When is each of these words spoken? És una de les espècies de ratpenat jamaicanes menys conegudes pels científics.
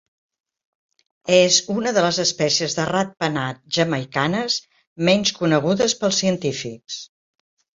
És 1.39 1.57
una 1.73 1.91
de 1.97 2.03
les 2.05 2.19
espècies 2.23 2.77
de 2.79 2.87
ratpenat 2.91 3.61
jamaicanes 3.79 4.57
menys 5.11 5.35
conegudes 5.39 5.97
pels 6.01 6.23
científics. 6.25 6.99